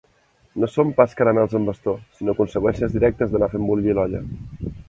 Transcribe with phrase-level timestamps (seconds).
[0.63, 4.27] No són pas caramels amb bastó, sinó conseqüències directes d'anar fent bullir l'olla.